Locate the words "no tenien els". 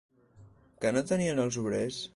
0.97-1.63